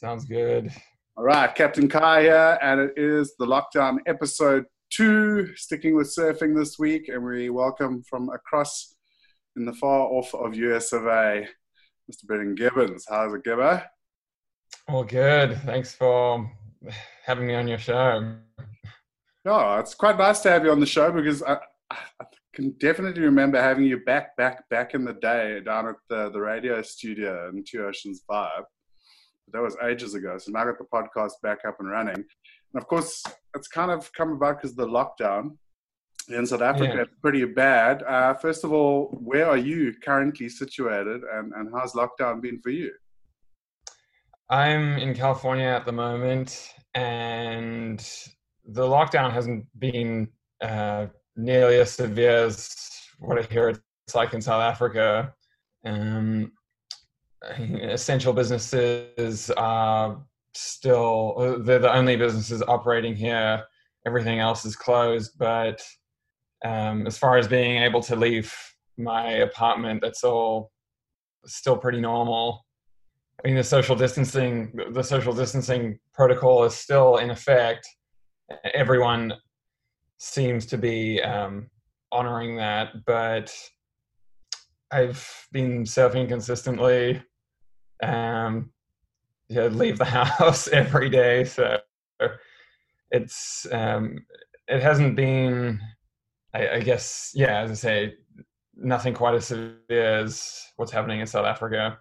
[0.00, 0.72] Sounds good.
[1.14, 6.56] All right, Captain Kai here, and it is the lockdown episode two, sticking with surfing
[6.56, 8.96] this week, and we welcome from across
[9.56, 11.46] in the far off of US of A,
[12.10, 12.24] Mr.
[12.24, 13.02] Brendon Gibbens.
[13.10, 13.84] How's it, Gibber?
[14.88, 15.60] All good.
[15.66, 16.50] Thanks for
[17.26, 18.36] having me on your show.
[19.44, 21.58] No, it's quite nice to have you on the show because I,
[21.90, 22.24] I
[22.54, 26.40] can definitely remember having you back, back, back in the day down at the, the
[26.40, 28.22] radio studio in Two Oceans
[29.50, 29.52] Vibe.
[29.52, 30.38] That was ages ago.
[30.38, 32.14] So now I got the podcast back up and running.
[32.14, 33.22] And of course,
[33.54, 35.56] it's kind of come about because of the lockdown
[36.28, 36.94] in South Africa.
[36.96, 37.02] Yeah.
[37.02, 38.02] It's pretty bad.
[38.02, 42.70] Uh, first of all, where are you currently situated and, and how's lockdown been for
[42.70, 42.92] you?
[44.48, 48.00] I'm in California at the moment, and
[48.64, 50.28] the lockdown hasn't been
[50.60, 51.06] uh,
[51.36, 52.74] nearly as severe as
[53.20, 55.32] what I hear it's like in South Africa.
[55.84, 56.50] Um,
[57.58, 60.20] essential businesses are
[60.54, 63.64] still they're the only businesses operating here.
[64.06, 65.82] Everything else is closed, but
[66.64, 68.54] um, as far as being able to leave
[68.96, 70.70] my apartment, that's all
[71.46, 72.64] still pretty normal.
[73.42, 77.88] I mean, the social distancing, the social distancing protocol is still in effect.
[78.74, 79.34] Everyone
[80.18, 81.70] seems to be um,
[82.12, 83.54] honoring that, but
[84.90, 87.22] I've been surfing consistently.
[88.02, 88.72] Um,
[89.48, 90.04] yeah, leave the
[90.38, 91.78] house every day, so
[93.10, 94.24] it's um,
[94.68, 95.80] it hasn't been.
[96.52, 98.14] I, I guess, yeah, as I say,
[98.74, 101.98] nothing quite as severe as what's happening in South Africa.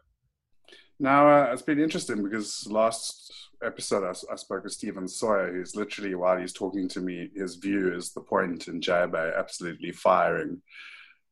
[1.00, 3.31] Now, uh, it's been interesting because last
[3.63, 7.56] episode I, I, spoke with Steven Sawyer, who's literally, while he's talking to me, his
[7.56, 10.61] view is the point in J Bay absolutely firing.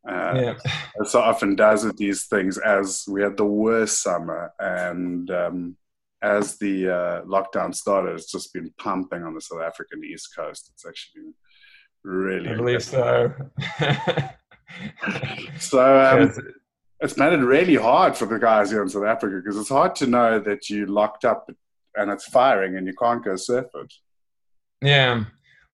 [0.07, 0.53] Uh, yeah.
[1.01, 5.77] As so often does with these things, as we had the worst summer and um,
[6.21, 10.71] as the uh, lockdown started, it's just been pumping on the South African East Coast.
[10.73, 11.33] It's actually been
[12.03, 12.49] really.
[12.49, 13.33] I believe so.
[15.59, 16.33] so um,
[16.99, 19.95] it's made it really hard for the guys here in South Africa because it's hard
[19.95, 21.49] to know that you locked up
[21.95, 23.93] and it's firing and you can't go surf it.
[24.81, 25.25] Yeah.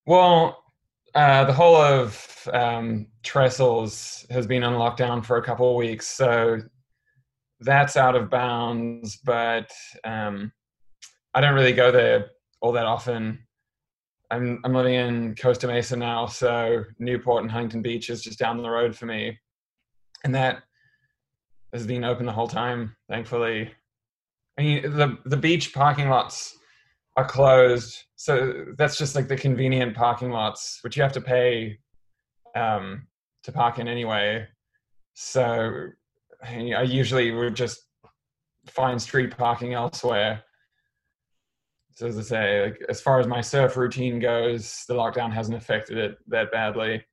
[0.06, 0.63] Well,
[1.16, 6.08] uh, the whole of um, Trestles has been on lockdown for a couple of weeks,
[6.08, 6.60] so
[7.60, 9.18] that's out of bounds.
[9.18, 9.72] But
[10.04, 10.52] um,
[11.34, 12.32] I don't really go there
[12.62, 13.40] all that often.
[14.32, 18.62] I'm I'm living in Costa Mesa now, so Newport and Huntington Beach is just down
[18.62, 19.38] the road for me,
[20.24, 20.64] and that
[21.74, 23.72] has been open the whole time, thankfully.
[24.58, 26.58] I mean, the the beach parking lots
[27.18, 31.78] are closed, so that's just like the convenient parking lots, which you have to pay
[32.56, 33.06] um,
[33.44, 34.48] to park in anyway.
[35.14, 35.88] So
[36.42, 37.82] I usually would just
[38.66, 40.42] find street parking elsewhere.
[41.96, 45.58] So as I say, like as far as my surf routine goes, the lockdown hasn't
[45.58, 47.04] affected it that badly.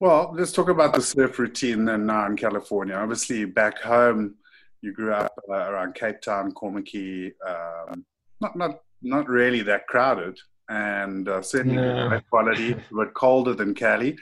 [0.00, 2.96] Well, let's talk about the surf routine then now in California.
[2.96, 4.34] Obviously, back home,
[4.80, 8.04] you grew up uh, around Cape Town, Kommetjie, um,
[8.40, 12.08] not not not really that crowded, and uh, certainly No.
[12.08, 14.16] high quality, but colder than Cali.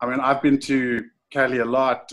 [0.00, 2.10] I mean, I've been to Cali a lot.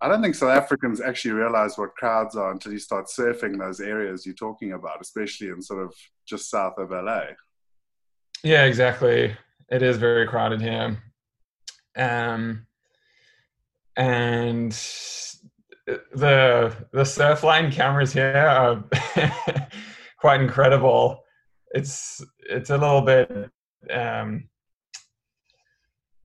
[0.00, 3.80] I don't think South Africans actually realize what crowds are until you start surfing those
[3.80, 5.94] areas you're talking about, especially in sort of
[6.26, 7.24] just south of LA.
[8.42, 9.36] Yeah, exactly.
[9.68, 11.02] It is very crowded here.
[11.96, 12.66] Um,
[13.96, 14.72] and
[16.14, 18.84] the the Surfline cameras here are
[20.20, 21.24] quite incredible.
[21.72, 23.30] It's it's a little bit.
[23.90, 24.48] Um,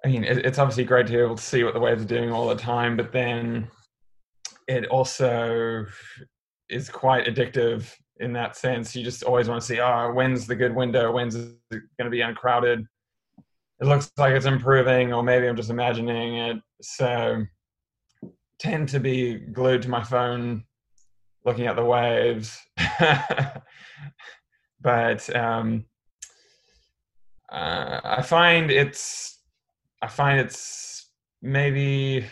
[0.03, 2.07] I mean, it, it's obviously great to be able to see what the waves are
[2.07, 3.67] doing all the time, but then
[4.67, 5.85] it also
[6.69, 8.95] is quite addictive in that sense.
[8.95, 11.11] You just always want to see, oh, when's the good window?
[11.11, 12.85] When's it going to be uncrowded?
[13.81, 16.57] It looks like it's improving, or maybe I'm just imagining it.
[16.81, 17.43] So,
[18.59, 20.63] tend to be glued to my phone,
[21.45, 22.59] looking at the waves.
[24.81, 25.85] but um,
[27.51, 29.39] uh, I find it's,
[30.01, 31.09] I find it's
[31.41, 32.25] maybe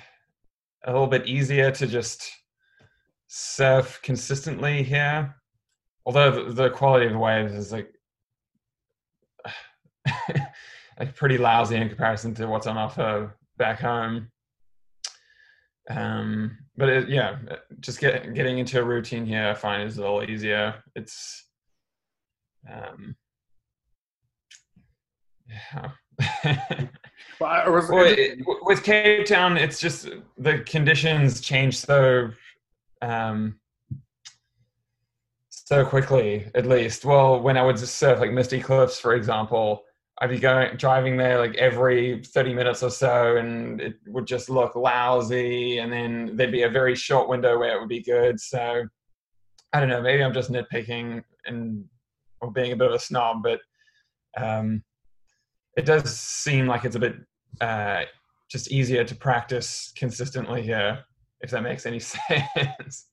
[0.86, 2.30] a little bit easier to just
[3.28, 5.36] surf consistently here
[6.06, 7.94] although the, quality of the waves is like
[11.00, 14.30] like pretty lousy in comparison to what's on offer back home.
[15.90, 17.38] Um, but it, yeah,
[17.80, 20.75] just get, getting into a routine here, I find is a little easier.
[20.96, 21.48] It's
[22.72, 23.16] um,
[25.48, 26.88] yeah.
[27.40, 32.30] Well, well, it, with Cape Town, it's just the conditions change so
[33.02, 33.60] um,
[35.50, 37.04] so quickly, at least.
[37.06, 39.84] Well, when I would just surf like Misty Cliffs, for example,
[40.21, 44.50] I'd be going driving there like every 30 minutes or so, and it would just
[44.50, 45.80] look lousy.
[45.80, 48.39] And then there'd be a very short window where it would be good.
[48.39, 48.86] So
[49.74, 50.01] I don't know.
[50.01, 51.83] Maybe I'm just nitpicking and
[52.42, 53.60] or being a bit of a snob, but
[54.38, 54.83] um,
[55.77, 57.15] it does seem like it's a bit
[57.62, 58.04] uh,
[58.50, 61.04] just easier to practice consistently here,
[61.42, 63.07] if that makes any sense.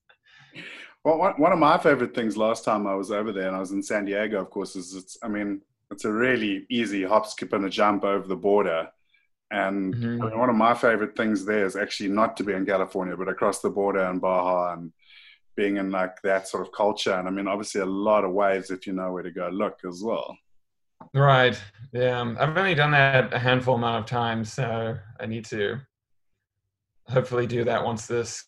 [1.03, 3.73] Well, one of my favorite things last time I was over there, and I was
[3.73, 5.17] in San Diego, of course, is it's.
[5.23, 8.89] I mean, it's a really easy hop, skip, and a jump over the border.
[9.51, 10.23] And mm-hmm.
[10.23, 13.17] I mean, one of my favorite things there is actually not to be in California,
[13.17, 14.93] but across the border in Baja and
[15.57, 17.15] being in like that sort of culture.
[17.15, 19.81] And I mean, obviously, a lot of waves if you know where to go look
[19.87, 20.37] as well.
[21.15, 21.61] Right.
[21.93, 22.21] Yeah.
[22.21, 25.81] Um, I've only done that a handful amount of times, so I need to
[27.09, 28.45] hopefully do that once this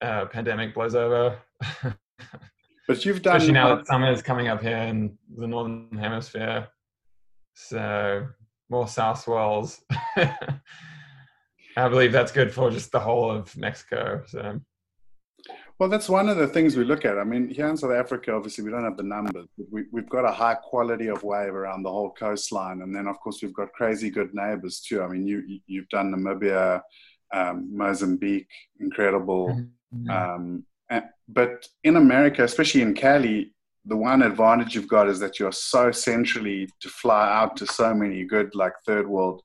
[0.00, 1.36] uh, pandemic blows over.
[2.90, 6.66] but you've done especially now that summer is coming up here in the northern hemisphere,
[7.54, 8.26] so
[8.68, 9.80] more south swells.
[11.76, 14.22] I believe that's good for just the whole of Mexico.
[14.26, 14.60] So.
[15.78, 17.16] Well, that's one of the things we look at.
[17.16, 20.10] I mean, here in South Africa, obviously, we don't have the numbers, but we, have
[20.10, 22.82] got a high quality of wave around the whole coastline.
[22.82, 25.00] And then, of course, we've got crazy good neighbors too.
[25.00, 26.82] I mean, you, you've done Namibia,
[27.32, 29.48] um, Mozambique, incredible.
[29.94, 30.10] Mm-hmm.
[30.10, 30.64] Um,
[31.32, 33.52] but in America, especially in Cali,
[33.84, 37.94] the one advantage you've got is that you're so centrally to fly out to so
[37.94, 39.42] many good, like third world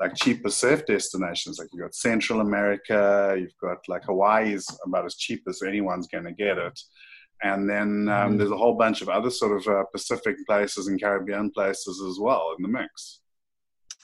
[0.00, 1.58] like cheaper surf destinations.
[1.58, 6.24] Like you've got Central America, you've got like Hawaii's about as cheap as anyone's going
[6.24, 6.78] to get it.
[7.42, 8.38] And then um, mm.
[8.38, 12.18] there's a whole bunch of other sort of uh, Pacific places and Caribbean places as
[12.18, 13.20] well in the mix.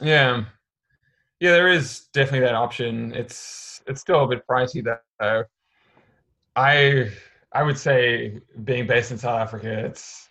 [0.01, 0.45] Yeah,
[1.41, 3.13] yeah, there is definitely that option.
[3.15, 5.45] It's it's still a bit pricey though.
[6.57, 7.11] I
[7.53, 10.29] I would say being based in South Africa, it's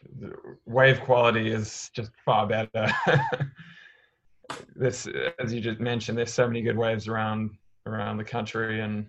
[0.65, 2.87] wave quality is just far better.
[4.75, 5.07] this,
[5.39, 7.51] as you just mentioned, there's so many good waves around
[7.85, 9.07] around the country, and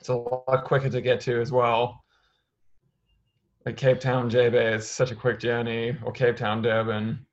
[0.00, 2.02] it's a lot quicker to get to as well.
[3.64, 7.26] Like Cape Town, J Bay is such a quick journey, or Cape Town, Durban,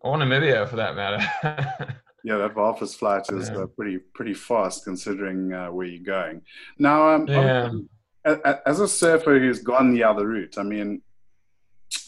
[0.00, 1.24] or Namibia for that matter.
[2.24, 6.42] yeah, that Walvis flight is uh, pretty pretty fast considering uh, where you're going.
[6.78, 7.70] Now, um, yeah.
[8.24, 11.02] As a surfer who's gone the other route, I mean,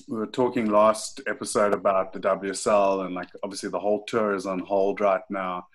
[0.08, 4.46] we were talking last episode about the WSL and like obviously the whole tour is
[4.46, 5.66] on hold right now.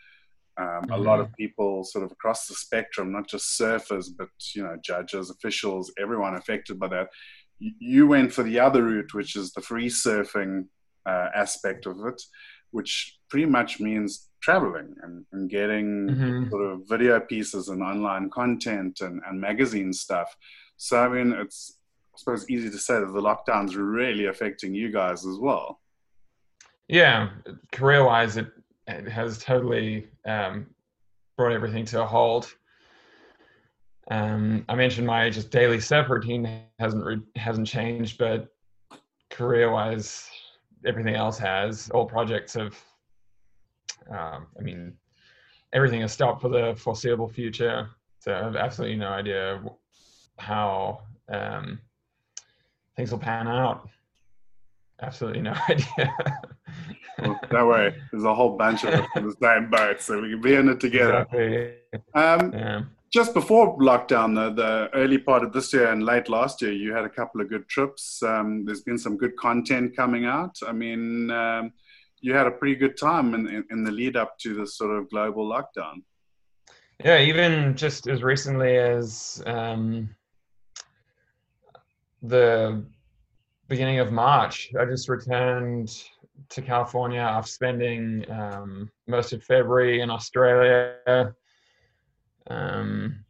[0.58, 0.92] Um, mm-hmm.
[0.92, 1.36] A lot of mm-hmm.
[1.36, 6.36] people sort of across the spectrum, not just surfers, but you know, judges, officials, everyone
[6.36, 7.10] affected by that.
[7.60, 10.66] You went for the other route, which is the free surfing
[11.06, 12.22] uh, aspect of it,
[12.72, 16.50] which pretty much means traveling and, and getting mm-hmm.
[16.50, 20.36] sort of video pieces and online content and, and magazine stuff.
[20.78, 21.78] So I mean, it's
[22.14, 25.80] I suppose easy to say that the lockdowns really affecting you guys as well.
[26.88, 27.30] Yeah,
[27.72, 28.48] career wise, it,
[28.88, 30.68] it has totally um,
[31.38, 32.54] brought everything to a halt.
[34.10, 38.50] Um, I mentioned my just daily surf routine hasn't re- hasn't changed, but
[39.30, 40.30] career wise,
[40.86, 41.90] everything else has.
[41.92, 42.76] All projects have.
[44.10, 44.94] Um, I mean,
[45.74, 47.90] everything has stopped for the foreseeable future.
[48.20, 49.62] So I have absolutely no idea
[50.38, 51.80] how um,
[52.96, 53.90] things will pan out.
[55.02, 56.16] Absolutely no idea.
[57.20, 60.30] well, don't worry, there's a whole bunch of us in the same boat, so we
[60.30, 61.26] can be in it together.
[61.32, 61.74] Exactly.
[62.14, 62.82] Um, yeah.
[63.12, 66.94] Just before lockdown, the, the early part of this year and late last year, you
[66.94, 68.24] had a couple of good trips.
[68.24, 70.56] Um, there's been some good content coming out.
[70.66, 71.74] I mean, um,
[72.22, 74.98] you had a pretty good time in, in, in the lead up to this sort
[74.98, 76.04] of global lockdown.
[77.04, 80.16] Yeah, even just as recently as um,
[82.22, 82.86] the
[83.68, 84.72] beginning of March.
[84.80, 85.90] I just returned
[86.50, 91.34] to California after spending um, most of February in Australia.
[92.50, 93.24] Um,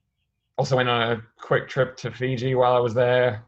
[0.57, 3.45] also went on a quick trip to Fiji while I was there.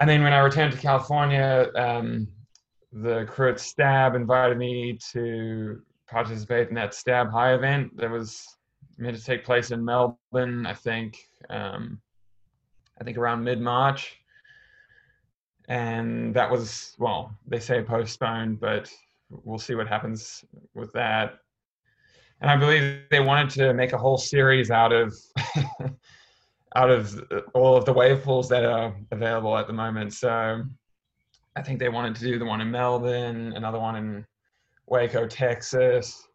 [0.00, 2.28] And then when I returned to California, um,
[2.92, 8.46] the crew at Stab invited me to participate in that Stab High event that was
[8.98, 11.18] meant to take place in Melbourne, I think.
[11.50, 12.00] Um,
[13.00, 14.16] I think around mid March.
[15.68, 18.90] And that was, well, they say postponed, but
[19.30, 21.38] we'll see what happens with that.
[22.40, 25.14] And I believe they wanted to make a whole series out of
[26.76, 27.22] out of
[27.54, 30.12] all of the wave pools that are available at the moment.
[30.12, 30.62] So
[31.56, 34.26] I think they wanted to do the one in Melbourne, another one in
[34.86, 36.26] Waco, Texas.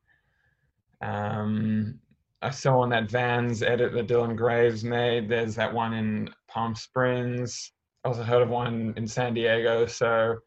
[1.01, 2.00] Um,
[2.41, 5.27] I saw on that Vans edit that Dylan Graves made.
[5.27, 7.74] There's that one in Palm Springs.
[8.03, 9.86] I also heard of one in San Diego.
[9.88, 10.38] So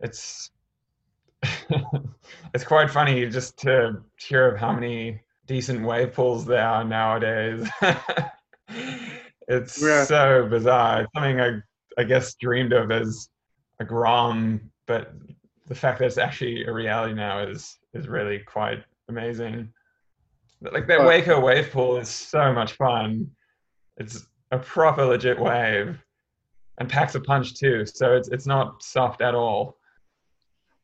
[0.00, 0.50] it's
[2.54, 7.68] it's quite funny just to hear of how many decent wave pools there are nowadays.
[9.48, 10.04] it's yeah.
[10.04, 11.02] so bizarre.
[11.02, 11.60] It's something I
[11.98, 13.28] I guess dreamed of as
[13.80, 15.12] a Grom, but
[15.66, 19.72] the fact that it's actually a reality now is is really quite amazing.
[20.60, 23.30] Like that Waco wave pool is so much fun.
[23.98, 25.98] It's a proper legit wave,
[26.78, 27.86] and packs a punch too.
[27.86, 29.78] So it's it's not soft at all.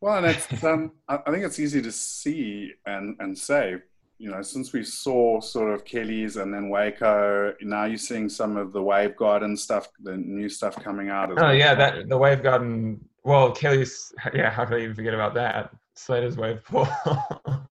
[0.03, 3.77] Well, and it's um, I think it's easy to see and and say.
[4.19, 8.57] You know, since we saw sort of Kelly's and then Waco, now you're seeing some
[8.57, 11.33] of the Wave Garden stuff, the new stuff coming out.
[11.33, 11.55] oh well.
[11.55, 13.05] yeah, that the Wave Garden.
[13.25, 14.13] Well, Kelly's.
[14.35, 15.73] Yeah, how could I even forget about that?
[15.95, 16.89] Slater's wave pool.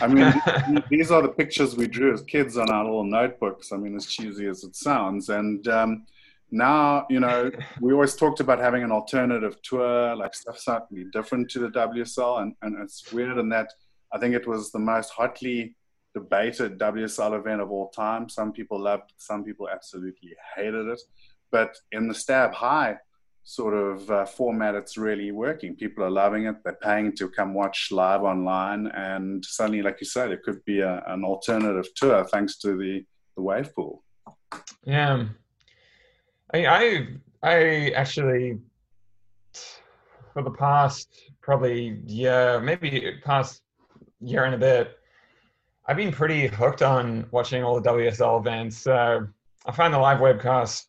[0.00, 3.72] I mean, these are the pictures we drew as kids on our little notebooks.
[3.72, 6.06] I mean, as cheesy as it sounds, and um,
[6.50, 7.50] now you know
[7.80, 12.42] we always talked about having an alternative tour, like stuff slightly different to the WSL,
[12.42, 13.68] and, and it's weird in that
[14.12, 15.76] I think it was the most hotly
[16.14, 18.28] debated WSL event of all time.
[18.28, 21.00] Some people loved, it, some people absolutely hated it,
[21.50, 22.96] but in the Stab High
[23.44, 25.76] sort of uh, format, it's really working.
[25.76, 26.56] People are loving it.
[26.64, 30.80] They're paying to come watch live online, and suddenly, like you said, it could be
[30.80, 33.04] a, an alternative tour thanks to the
[33.36, 34.02] the wave pool.
[34.84, 35.26] Yeah,
[36.52, 37.06] I I,
[37.42, 38.58] I actually
[40.32, 41.08] for the past
[41.40, 43.62] probably year, maybe past
[44.20, 44.98] year and a bit,
[45.86, 48.76] I've been pretty hooked on watching all the WSL events.
[48.76, 49.26] So
[49.64, 50.88] I find the live webcast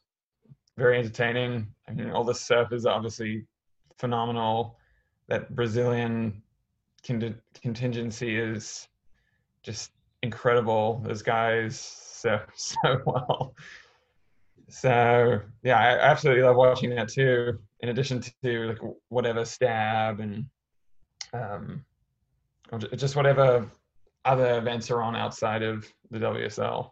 [0.76, 1.68] very entertaining.
[1.88, 3.46] I mean, all the surf is obviously
[3.98, 4.78] phenomenal.
[5.30, 6.42] That Brazilian
[7.06, 8.88] con- contingency is
[9.64, 9.92] just
[10.24, 11.02] incredible.
[11.06, 13.56] Those guys surf so well.
[14.70, 17.60] So yeah, I absolutely love watching that too.
[17.82, 20.46] In addition to like whatever stab and
[21.34, 21.86] um,
[22.96, 23.66] just whatever
[24.26, 26.92] other events are on outside of the WSL.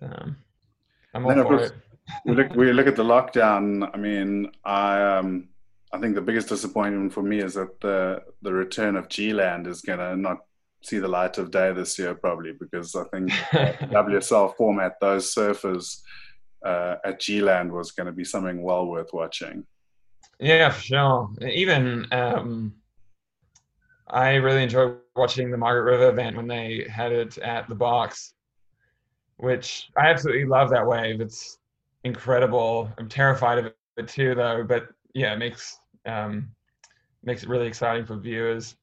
[0.00, 0.10] So
[1.14, 1.72] I'm all for it
[2.24, 3.88] we look we look at the lockdown.
[3.92, 5.48] I mean, I um,
[5.92, 9.66] I think the biggest disappointment for me is that the the return of G Land
[9.66, 10.38] is going to not
[10.84, 13.30] see the light of day this year, probably because I think
[13.90, 16.00] WSL format those surfers
[16.64, 19.64] uh, at G Land was going to be something well worth watching.
[20.38, 21.30] Yeah, for sure.
[21.42, 22.74] Even um,
[24.08, 28.34] I really enjoyed watching the Margaret River event when they had it at the box,
[29.36, 31.20] which I absolutely love that wave.
[31.20, 31.58] It's
[32.04, 32.90] incredible.
[32.98, 34.64] I'm terrified of it too, though.
[34.66, 36.48] But yeah, it makes um,
[37.22, 38.76] makes it really exciting for viewers.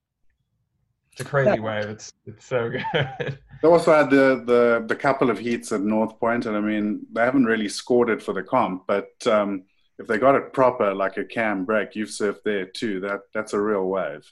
[1.12, 1.60] It's a crazy yeah.
[1.60, 1.86] wave.
[1.86, 3.39] It's it's so good.
[3.62, 7.06] They also had the, the the couple of heats at North Point, and I mean
[7.12, 9.63] they haven't really scored it for the comp, but um,
[10.00, 13.00] if they got it proper, like a cam break, you've surfed there too.
[13.01, 14.30] That that's a real wave.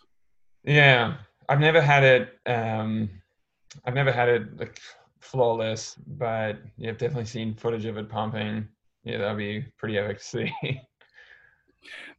[0.64, 1.18] Yeah,
[1.48, 2.40] I've never had it.
[2.46, 3.10] Um,
[3.86, 4.80] I've never had it like
[5.20, 8.68] flawless, but you've definitely seen footage of it pumping
[9.04, 10.54] yeah, that'd be pretty epic to see.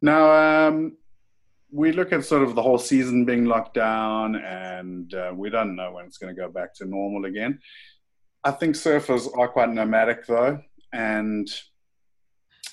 [0.03, 0.97] now, um,
[1.73, 5.77] we look at sort of the whole season being locked down, and uh, we don't
[5.77, 7.59] know when it's going to go back to normal again.
[8.43, 10.61] I think surfers are quite nomadic, though,
[10.93, 11.49] and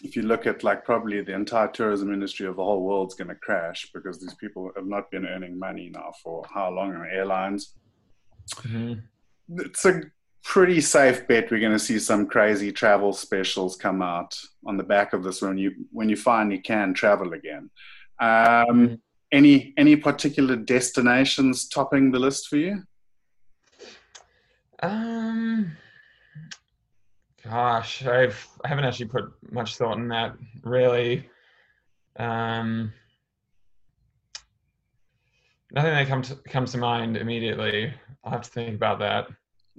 [0.03, 3.29] if you look at like probably the entire tourism industry of the whole world's going
[3.29, 7.07] to crash because these people have not been earning money now for how long on
[7.11, 7.73] airlines.
[8.55, 8.93] Mm-hmm.
[9.59, 10.01] It's a
[10.43, 14.83] pretty safe bet we're going to see some crazy travel specials come out on the
[14.83, 17.69] back of this when you when you finally can travel again.
[18.19, 18.95] Um, mm-hmm.
[19.29, 22.83] Any any particular destinations topping the list for you?
[24.81, 25.75] Um,
[27.43, 30.33] gosh, I've I haven't actually put much thought in that
[30.63, 31.29] really.
[32.17, 32.93] Um,
[35.71, 37.93] nothing that comes comes to mind immediately.
[38.23, 39.27] I'll have to think about that.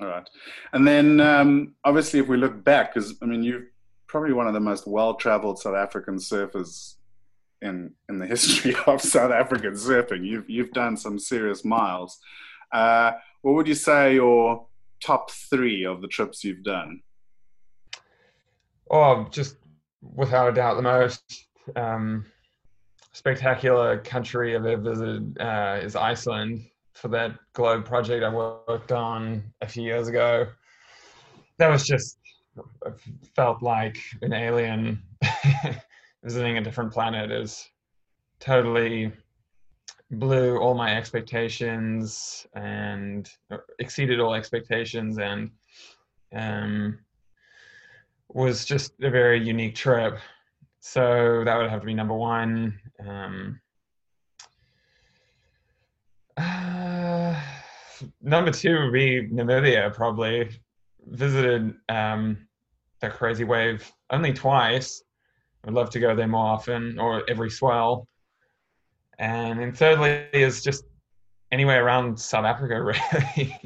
[0.01, 0.29] All right.
[0.73, 3.65] And then um, obviously, if we look back, because I mean, you're
[4.07, 6.97] probably one of the most well traveled South African surfers
[7.63, 10.25] in in the history of South African surfing.
[10.25, 12.19] You've you've done some serious miles.
[12.73, 13.13] Uh,
[13.43, 14.67] what would you say your
[15.03, 17.01] top three of the trips you've done?
[18.91, 19.57] Oh, just
[20.03, 21.47] without a doubt, the most
[21.77, 22.25] um,
[23.13, 29.43] spectacular country I've ever visited uh, is Iceland for that globe project I worked on
[29.61, 30.47] a few years ago.
[31.59, 32.19] That was just
[33.37, 35.03] felt like an alien
[36.23, 37.69] visiting a different planet is
[38.41, 39.13] totally
[40.11, 43.31] blew all my expectations and
[43.79, 45.51] exceeded all expectations and
[46.35, 46.99] um,
[48.29, 50.19] was just a very unique trip.
[50.81, 52.79] So that would have to be number one.
[53.07, 53.61] Um,
[56.37, 57.41] uh,
[58.23, 60.51] number two would be Namibia, probably.
[61.07, 62.49] Visited um,
[63.01, 65.03] that crazy wave only twice.
[65.67, 68.07] I'd love to go there more often or every swell.
[69.19, 70.85] And then thirdly is just
[71.51, 72.83] anywhere around South Africa,
[73.37, 73.59] really.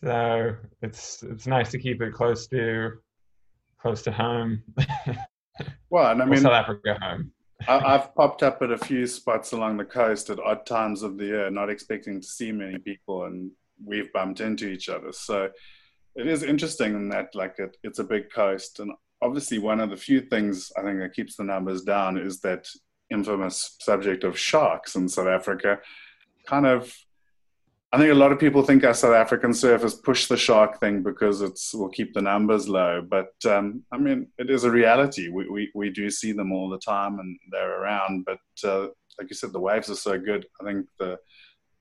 [0.00, 2.92] so it's it's nice to keep it close to
[3.80, 4.62] close to home.
[5.90, 7.32] well, and I mean South Africa home.
[7.68, 11.16] I, have popped up at a few spots along the coast at odd times of
[11.16, 13.50] the year, not expecting to see many people, and
[13.84, 15.12] we've bumped into each other.
[15.12, 15.50] So
[16.16, 18.92] it is interesting in that, like, it, it's a big coast, and
[19.22, 22.66] obviously one of the few things I think that keeps the numbers down is that
[23.10, 25.78] infamous subject of sharks in South Africa.
[26.46, 26.92] Kind of,
[27.92, 31.02] I think a lot of people think our South African surfers push the shark thing
[31.02, 33.06] because it's will keep the numbers low.
[33.08, 35.28] But um, I mean, it is a reality.
[35.28, 38.24] We, we we do see them all the time and they're around.
[38.24, 38.88] But uh,
[39.18, 40.46] like you said, the waves are so good.
[40.60, 41.18] I think the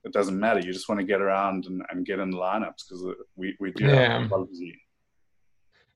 [0.03, 0.60] it doesn't matter.
[0.60, 3.71] You just want to get around and, and get in the lineups because we we
[3.71, 4.19] do yeah.
[4.19, 4.79] have quality.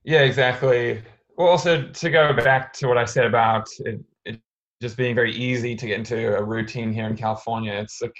[0.04, 1.02] Yeah, exactly.
[1.36, 4.40] Well, also to go back to what I said about it, it
[4.80, 8.16] just being very easy to get into a routine here in California, it's like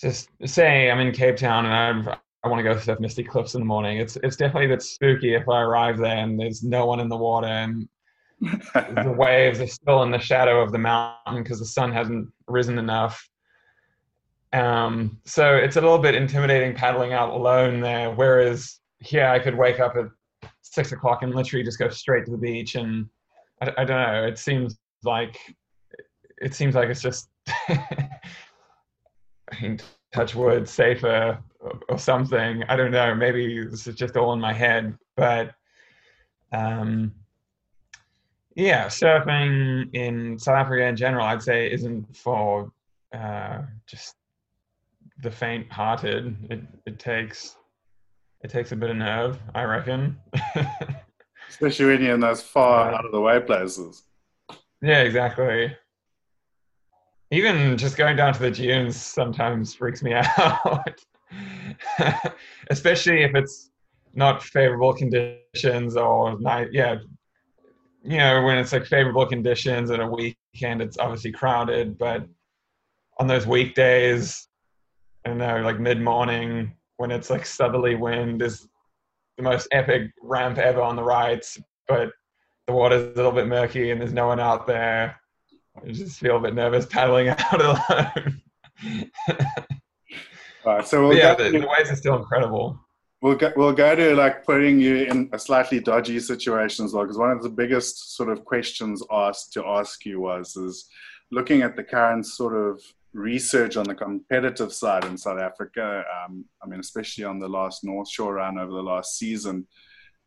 [0.00, 3.54] just say I'm in Cape Town and i I want to go surf Misty Cliffs
[3.54, 3.98] in the morning.
[3.98, 7.08] It's it's definitely a bit spooky if I arrive there and there's no one in
[7.08, 7.88] the water and
[8.40, 12.78] the waves are still in the shadow of the mountain because the sun hasn't risen
[12.78, 13.28] enough.
[14.52, 18.12] Um, so it's a little bit intimidating paddling out alone there.
[18.12, 20.06] Whereas here I could wake up at
[20.74, 22.74] six o'clock and literally just go straight to the beach.
[22.74, 23.06] And
[23.60, 24.24] I, I don't know.
[24.24, 25.38] It seems like
[26.40, 27.28] it seems like it's just
[29.50, 29.80] I mean,
[30.12, 31.38] touch wood safer
[31.88, 32.62] or, something.
[32.68, 33.14] I don't know.
[33.14, 35.54] Maybe this is just all in my head, but
[36.52, 37.12] um,
[38.54, 42.70] yeah, surfing in South Africa in general, I'd say, isn't for
[43.12, 44.16] uh, just
[45.22, 46.36] the faint-hearted.
[46.50, 47.56] It it takes
[48.42, 50.16] it takes a bit of nerve, I reckon.
[51.48, 54.04] Especially when you're in those far out of the way places.
[54.80, 55.76] Yeah, exactly.
[57.30, 61.00] Even just going down to the dunes sometimes freaks me out.
[62.70, 63.70] Especially if it's
[64.14, 66.96] not favorable conditions or night yeah.
[68.04, 72.26] You know, when it's like favorable conditions and a weekend it's obviously crowded, but
[73.18, 74.46] on those weekdays,
[75.24, 78.68] I don't know, like mid morning, when it's like southerly wind is
[79.38, 82.10] the most epic ramp ever on the rides, but
[82.66, 85.18] the water's a little bit murky and there's no one out there.
[85.80, 88.42] I just feel a bit nervous paddling out alone.
[90.66, 92.78] right, so we'll yeah, the, the waves are still incredible.
[93.22, 97.04] We'll go, we'll go to like putting you in a slightly dodgy situation as well,
[97.04, 100.86] because one of the biggest sort of questions asked to ask you was is
[101.30, 102.82] looking at the current sort of
[103.18, 106.04] research on the competitive side in South Africa.
[106.24, 109.66] Um, I mean, especially on the last North Shore run over the last season,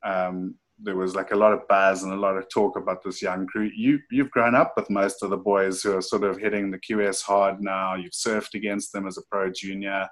[0.03, 3.21] um, there was like a lot of buzz and a lot of talk about this
[3.21, 3.69] young crew.
[3.75, 6.79] You you've grown up with most of the boys who are sort of hitting the
[6.79, 7.95] QS hard now.
[7.95, 10.07] You've surfed against them as a pro junior.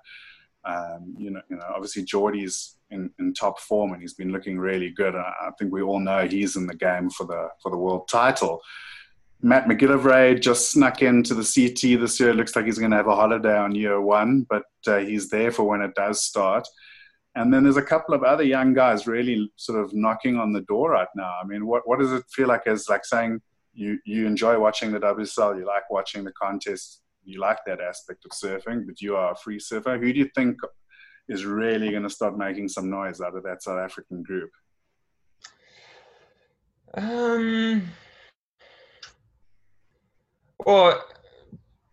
[0.65, 4.59] Um, you know, you know, obviously Jordy's in, in top form and he's been looking
[4.59, 5.15] really good.
[5.15, 8.07] I, I think we all know he's in the game for the for the world
[8.09, 8.61] title.
[9.41, 12.31] Matt McGillivray just snuck into the CT this year.
[12.31, 15.29] It Looks like he's going to have a holiday on year one, but uh, he's
[15.29, 16.67] there for when it does start.
[17.35, 20.61] And then there's a couple of other young guys really sort of knocking on the
[20.61, 21.31] door right now.
[21.41, 23.39] I mean, what, what does it feel like as like saying
[23.73, 28.25] you, you enjoy watching the WSL, you like watching the contest, you like that aspect
[28.25, 29.97] of surfing, but you are a free surfer.
[29.97, 30.57] Who do you think
[31.29, 34.49] is really going to start making some noise out of that South African group?
[36.95, 37.83] Um,
[40.65, 41.03] well,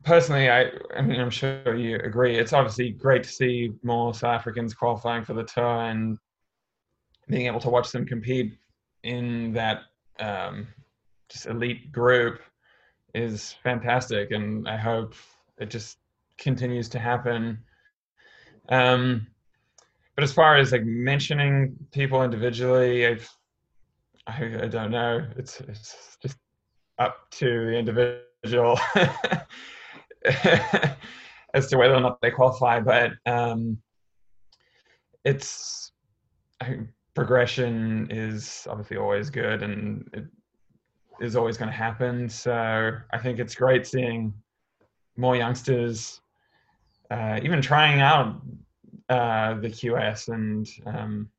[0.05, 2.39] personally, I, I mean, I'm sure you agree.
[2.39, 6.19] It's obviously great to see more South Africans qualifying for the tour and
[7.29, 8.57] being able to watch them compete
[9.03, 9.83] in that
[10.21, 10.67] um,
[11.29, 12.41] just elite group
[13.15, 15.15] is fantastic, and I hope
[15.59, 15.99] it just
[16.39, 17.59] continues to happen.
[18.69, 19.27] Um,
[20.15, 23.29] but as far as like mentioning people individually, I've,
[24.27, 25.27] I, I don't know.
[25.37, 26.37] It's it's just
[26.99, 28.79] up to the individual individual
[31.55, 33.79] as to whether or not they qualify, but um,
[35.25, 35.93] it's
[37.15, 40.25] progression is obviously always good and it
[41.21, 42.29] is always going to happen.
[42.29, 42.53] So
[43.13, 44.35] I think it's great seeing
[45.17, 46.21] more youngsters
[47.11, 48.43] uh, even trying out
[49.09, 51.31] uh, the QS and um,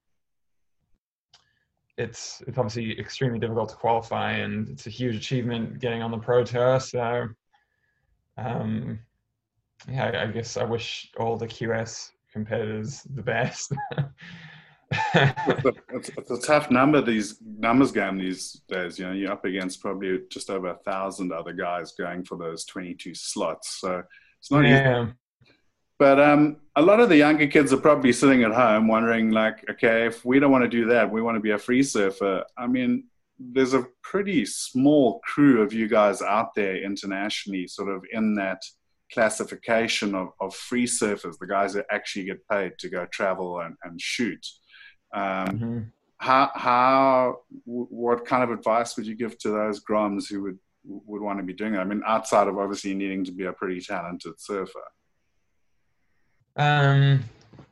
[1.97, 6.17] it's it's obviously extremely difficult to qualify, and it's a huge achievement getting on the
[6.17, 6.79] pro tour.
[6.79, 7.27] So,
[8.37, 8.99] um,
[9.89, 13.73] yeah, I, I guess I wish all the QS competitors the best.
[14.91, 18.99] it's, a, it's, it's, a, tough number these numbers game these days.
[18.99, 22.63] You know, you're up against probably just over a thousand other guys going for those
[22.65, 23.79] 22 slots.
[23.81, 24.03] So
[24.39, 25.03] it's not yeah.
[25.03, 25.13] easy.
[25.99, 29.67] But um, a lot of the younger kids are probably sitting at home wondering, like,
[29.69, 32.43] okay, if we don't want to do that, we want to be a free surfer.
[32.57, 33.05] I mean,
[33.39, 38.61] there's a pretty small crew of you guys out there internationally, sort of in that
[39.11, 43.75] classification of, of free surfers, the guys that actually get paid to go travel and,
[43.83, 44.45] and shoot.
[45.13, 45.79] Um, mm-hmm.
[46.19, 51.21] How, how, what kind of advice would you give to those groms who would would
[51.21, 51.79] want to be doing it?
[51.79, 54.81] I mean, outside of obviously needing to be a pretty talented surfer.
[56.57, 57.23] Um,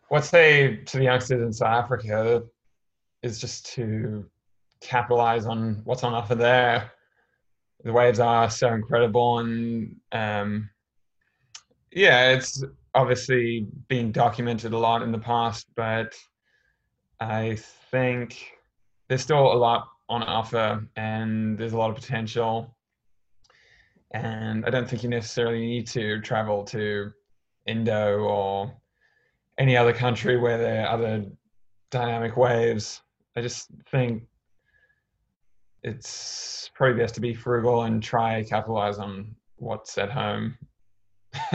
[0.10, 2.44] what say to the youngsters in South Africa
[3.24, 4.26] is just to
[4.80, 6.92] capitalize on what's on offer there.
[7.84, 10.70] The waves are so incredible, and um,
[11.92, 16.16] yeah, it's obviously been documented a lot in the past, but
[17.20, 17.58] I
[17.92, 18.52] think
[19.08, 22.76] there's still a lot on offer and there's a lot of potential.
[24.12, 27.12] And I don't think you necessarily need to travel to
[27.66, 28.74] Indo or
[29.58, 31.26] any other country where there are other
[31.92, 33.02] dynamic waves.
[33.36, 34.24] I just think
[35.84, 40.58] it's probably best to be frugal and try capitalize on what's at home.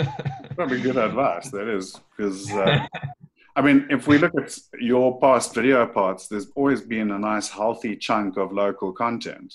[0.56, 1.50] Probably good advice.
[1.50, 2.86] That is because uh,
[3.56, 7.48] I mean, if we look at your past video parts, there's always been a nice
[7.48, 9.52] healthy chunk of local content.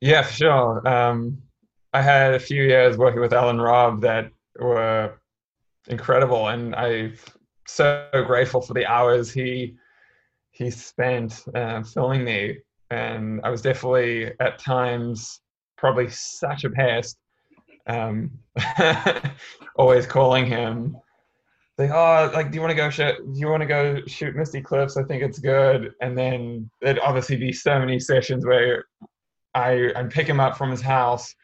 [0.00, 0.88] Yeah, for sure.
[0.88, 1.42] Um,
[1.92, 5.20] I had a few years working with Alan Robb that were
[5.88, 7.14] incredible, and I'm
[7.66, 9.74] so grateful for the hours he
[10.50, 12.58] he spent uh, filming me.
[12.90, 15.40] And I was definitely at times
[15.78, 17.16] probably such a pest,
[17.86, 18.30] um,
[19.76, 20.96] always calling him
[21.78, 23.16] like, oh, like, do you want to go shoot?
[23.16, 24.96] Do you want to go shoot Misty Cliffs?
[24.96, 25.94] I think it's good.
[26.00, 28.84] And then there'd obviously be so many sessions where
[29.54, 31.34] I I'd pick him up from his house,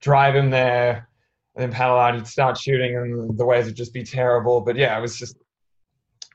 [0.00, 1.08] drive him there,
[1.54, 2.14] and then paddle out.
[2.14, 4.60] He'd start shooting, and the waves would just be terrible.
[4.60, 5.36] But yeah, I was just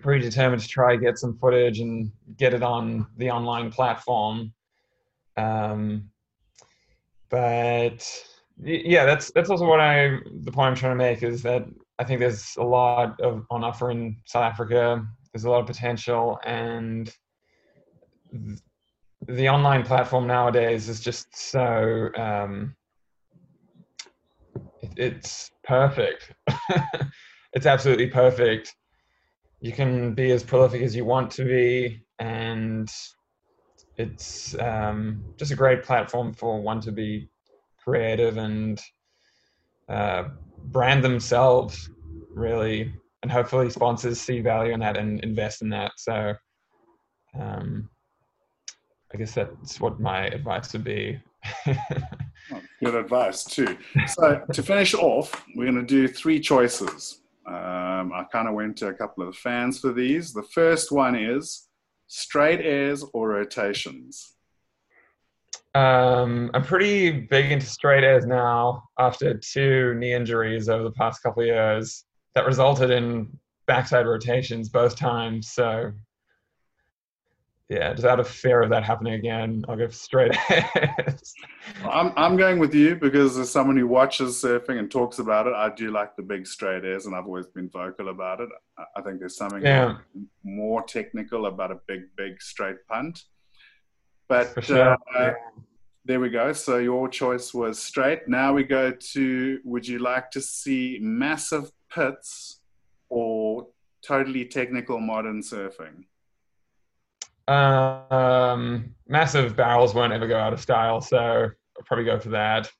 [0.01, 4.53] pretty determined to try get some footage and get it on the online platform.
[5.35, 6.09] Um,
[7.29, 8.07] but
[8.63, 11.65] yeah, that's that's also what I the point I'm trying to make is that
[11.99, 15.05] I think there's a lot of on offer in South Africa.
[15.33, 17.11] There's a lot of potential, and
[19.27, 22.75] the online platform nowadays is just so um,
[24.95, 26.31] it's perfect.
[27.53, 28.75] it's absolutely perfect.
[29.59, 32.89] You can be as prolific as you want to be, and
[33.97, 37.29] it's um, just a great platform for one to be
[37.83, 38.81] creative and
[39.89, 40.25] uh,
[40.65, 41.89] brand themselves
[42.33, 46.33] really and hopefully sponsors see value in that and invest in that so
[47.39, 47.89] um,
[49.13, 51.19] i guess that's what my advice would be
[52.83, 53.77] good advice too.
[54.07, 57.21] So to finish off we're going to do three choices.
[57.45, 60.33] Um, i kind of went to a couple of fans for these.
[60.33, 61.67] The first one is
[62.07, 64.33] straight airs or rotations.
[65.75, 71.21] Um, I'm pretty big into straight airs now after two knee injuries over the past
[71.21, 75.51] couple of years that resulted in backside rotations both times.
[75.51, 75.91] So,
[77.69, 81.33] yeah, just out of fear of that happening again, I'll go straight airs.
[81.83, 85.53] I'm, I'm going with you because as someone who watches surfing and talks about it,
[85.53, 88.47] I do like the big straight airs and I've always been vocal about it.
[88.95, 89.97] I think there's something yeah.
[90.45, 93.23] more technical about a big, big straight punt.
[94.29, 94.93] But sure.
[94.93, 95.33] uh, yeah.
[96.05, 96.53] there we go.
[96.53, 98.29] So your choice was straight.
[98.29, 102.61] Now we go to would you like to see massive pits
[103.09, 103.67] or
[104.01, 106.05] totally technical modern surfing?
[107.47, 112.71] Um, massive barrels won't ever go out of style, so I'll probably go for that.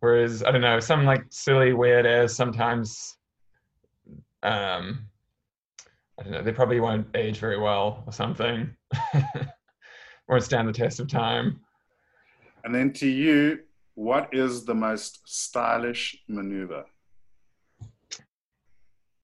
[0.00, 3.16] Whereas I don't know, some like silly weird airs sometimes
[4.42, 5.06] um
[6.18, 8.74] I don't know, they probably won't age very well or something.
[10.28, 11.60] won't stand the test of time.
[12.64, 13.60] And then to you,
[13.94, 16.84] what is the most stylish maneuver?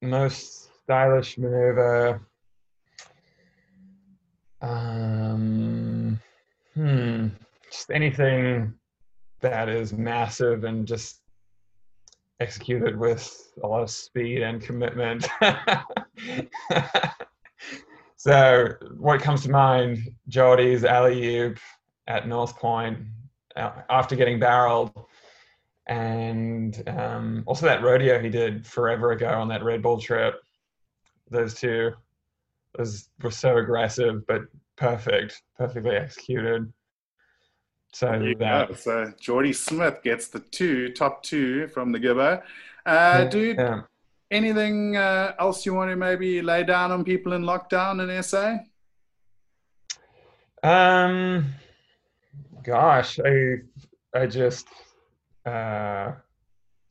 [0.01, 2.26] Most stylish maneuver.
[4.69, 6.21] Um,
[6.75, 7.29] hmm.
[7.71, 8.75] Just anything
[9.41, 11.21] that is massive and just
[12.41, 15.27] executed with a lot of speed and commitment.
[18.27, 19.99] So what comes to mind?
[20.29, 21.59] Jordy's alley oop
[22.09, 22.99] at North Point
[23.55, 24.91] uh, after getting barreled,
[25.87, 30.41] and um, also that rodeo he did forever ago on that Red Bull trip.
[31.31, 31.93] Those two,
[32.77, 34.43] those were so aggressive but
[34.77, 36.73] perfect, perfectly executed.
[37.93, 38.07] So
[38.39, 38.69] that.
[38.69, 38.75] Go.
[38.75, 42.43] So Jordy Smith gets the two top two from the Gibbo.
[42.85, 43.83] Uh, dude, yeah
[44.31, 48.59] anything uh, else you want to maybe lay down on people in lockdown in SA?
[50.63, 51.55] Um,
[52.65, 53.59] gosh, I
[54.15, 54.67] I just
[55.45, 56.13] uh,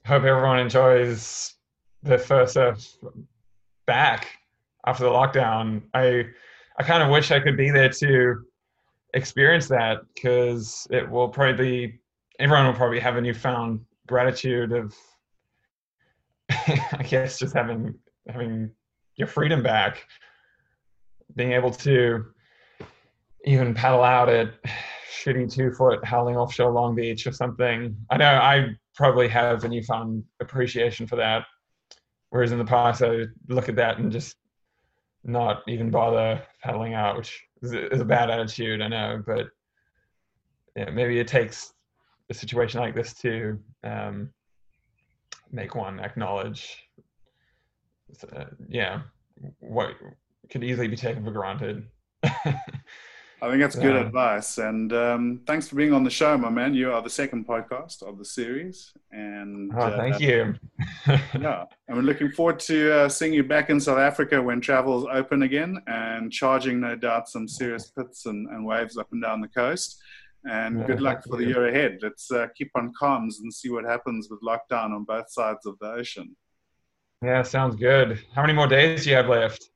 [0.05, 1.53] hope everyone enjoys
[2.03, 2.97] the first surf
[3.85, 4.27] back
[4.85, 5.83] after the lockdown.
[5.93, 6.25] I
[6.77, 8.45] I kind of wish I could be there to
[9.13, 11.99] experience that because it will probably be
[12.39, 14.93] everyone will probably have a newfound gratitude of
[16.49, 17.95] I guess just having
[18.27, 18.71] having
[19.15, 20.05] your freedom back,
[21.35, 22.25] being able to
[23.45, 24.53] even paddle out at
[25.11, 27.95] shitty two foot howling offshore Long Beach or something.
[28.09, 31.45] I know I probably have a newfound appreciation for that.
[32.29, 34.35] Whereas in the past, I look at that and just
[35.25, 39.23] not even bother paddling out, which is a bad attitude, I know.
[39.25, 39.47] But
[40.75, 41.73] yeah, maybe it takes
[42.29, 44.29] a situation like this to um,
[45.51, 46.77] make one acknowledge
[48.35, 49.01] uh, yeah
[49.59, 49.91] what
[50.49, 51.87] could easily be taken for granted
[53.45, 54.57] I think that's good advice.
[54.57, 56.73] And um, thanks for being on the show, my man.
[56.73, 58.91] You are the second podcast of the series.
[59.11, 60.55] And oh, uh, thank you.
[61.07, 61.65] yeah.
[61.87, 65.07] And we're looking forward to uh, seeing you back in South Africa when travel is
[65.11, 69.41] open again and charging, no doubt, some serious pits and, and waves up and down
[69.41, 70.01] the coast.
[70.45, 71.99] And yeah, good luck for the year ahead.
[72.01, 75.77] Let's uh, keep on comms and see what happens with lockdown on both sides of
[75.79, 76.35] the ocean.
[77.21, 78.23] Yeah, sounds good.
[78.33, 79.69] How many more days do you have left?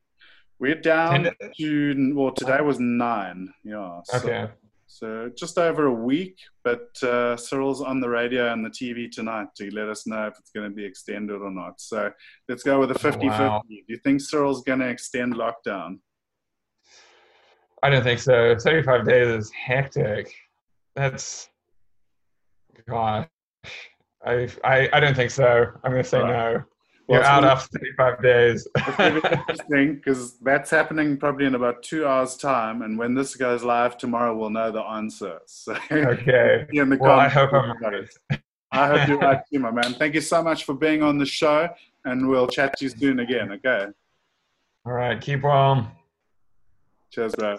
[0.60, 3.54] We're down to well, today was nine.
[3.64, 4.02] Yeah.
[4.04, 4.50] So, okay.
[4.88, 9.48] So just over a week, but uh, Cyril's on the radio and the TV tonight
[9.58, 11.80] to let us know if it's going to be extended or not.
[11.80, 12.12] So
[12.50, 13.62] let's go with a 50 oh, wow.
[13.62, 13.76] 50.
[13.88, 16.00] Do you think Cyril's going to extend lockdown?
[17.82, 18.58] I don't think so.
[18.58, 20.34] 75 days is hectic
[21.00, 21.50] that's
[22.88, 23.28] gosh.
[24.26, 25.68] I, I I don't think so.
[25.84, 26.56] I'm going to say right.
[26.56, 26.64] no.
[27.10, 28.68] Well, You're out after 35 days.
[29.00, 33.98] interesting because that's happening probably in about two hours' time, and when this goes live
[33.98, 35.40] tomorrow, we'll know the answer.
[35.48, 36.68] So, okay.
[36.72, 38.08] in the well, I hope I'm right.
[38.72, 39.96] I hope you're right too, my man.
[39.96, 41.68] Thank you so much for being on the show,
[42.06, 43.54] and we'll chat to you soon again.
[43.54, 43.88] Okay.
[44.86, 45.20] All right.
[45.20, 45.92] Keep well.
[47.10, 47.58] Cheers, bro.